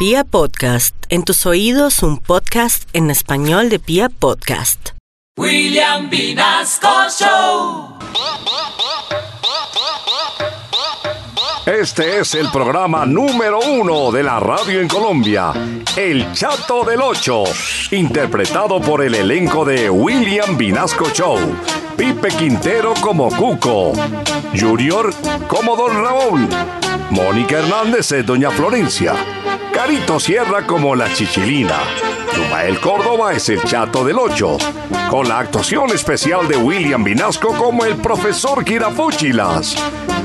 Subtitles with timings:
[0.00, 4.92] Pia Podcast, en tus oídos un podcast en español de Pia Podcast.
[5.36, 7.98] William Vinasco Show.
[11.66, 15.52] Este es el programa número uno de la radio en Colombia,
[15.94, 17.44] El Chato del Ocho,
[17.90, 21.36] interpretado por el elenco de William Vinasco Show,
[21.98, 23.92] Pipe Quintero como Cuco,
[24.58, 25.12] Junior
[25.46, 26.48] como Don Ramón,
[27.10, 29.14] Mónica Hernández es Doña Florencia,
[29.80, 31.78] Carito Sierra como la Chichilina,
[32.36, 34.58] Rumael Córdoba es el Chato del Ocho,
[35.08, 39.74] con la actuación especial de William Vinasco como el profesor Girafúchilas.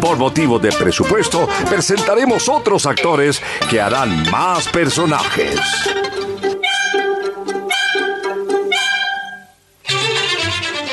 [0.00, 5.60] Por motivo de presupuesto, presentaremos otros actores que harán más personajes.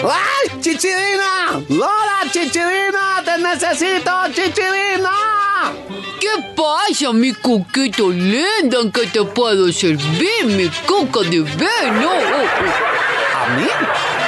[0.04, 1.60] ¡Ay, Chichirina!
[1.70, 3.24] ¡Lola, Chichirina!
[3.26, 5.33] ¡Te necesito, Chichirina!
[6.20, 8.82] ¿Qué pasa, mi cuquito lindo?
[8.82, 12.93] ¿En qué te puedo servir, mi cuca de veno?
[13.44, 13.68] ¿A mí?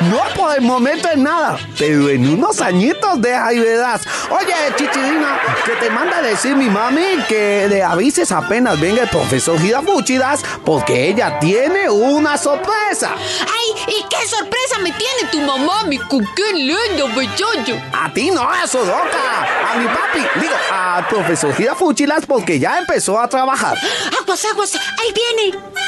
[0.10, 4.02] No por el momento en nada, pero en unos añitos deja y verás.
[4.30, 9.10] Oye, Chichirina, que te manda a decir mi mami que le avises apenas venga el
[9.10, 13.12] profesor Girafúchidas porque ella tiene una sorpresa.
[13.16, 13.84] ¡Ay!
[13.88, 17.82] ¿Y qué sorpresa me tiene tu mamá, mi cuqué lindo, bechocho?
[17.94, 19.72] A ti no, eso loca.
[19.72, 23.78] A mi papi, digo, al profesor Girafúchilas porque ya empezó a trabajar.
[24.22, 25.85] Aguas, aguas, ahí viene.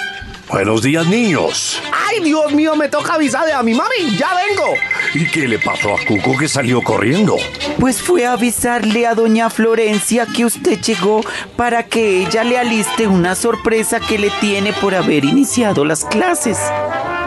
[0.50, 1.82] Buenos días, niños.
[1.92, 2.74] ¡Ay, Dios mío!
[2.78, 4.16] Me toca avisarle a mi mami.
[4.18, 4.76] ¡Ya vengo!
[5.14, 7.36] ¿Y qué le pasó a Cuco que salió corriendo?
[7.80, 11.20] Pues fue a avisarle a doña Florencia que usted llegó
[11.58, 16.58] para que ella le aliste una sorpresa que le tiene por haber iniciado las clases.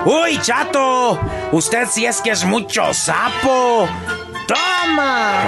[0.07, 1.21] ¡Uy, chato!
[1.53, 3.87] Usted sí es que es mucho sapo.
[4.47, 5.43] ¡Toma!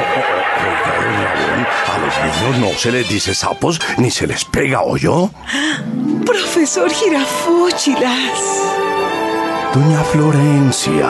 [1.88, 5.30] A los niños no se les dice sapos ni se les pega, ¿oyó?
[6.24, 8.40] Profesor Girafúchilas.
[9.74, 11.08] Doña Florencia,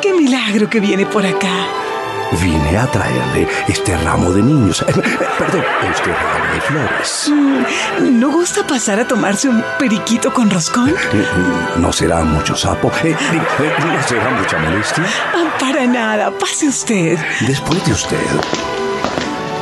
[0.00, 1.48] Qué milagro que viene por acá.
[2.40, 4.82] vine a traerle este ramo de niños.
[4.82, 5.02] eh, eh,
[5.38, 7.30] perdón, este ramo de flores.
[7.30, 10.90] Mm, ¿No gusta pasar a tomarse un periquito con roscón?
[10.90, 11.26] Eh,
[11.76, 12.90] ¿No será mucho sapo?
[13.04, 15.04] Eh, eh, ¿No será mucha molestia?
[15.34, 17.18] Ah, para nada, pase usted.
[17.46, 18.18] Después de usted.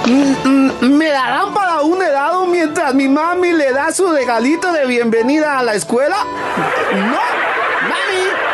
[0.06, 5.62] ¿Me darán para un helado mientras mi mami le da su regalito de bienvenida a
[5.62, 6.16] la escuela?
[6.92, 7.20] ¡No!
[7.88, 8.51] ¡Mami!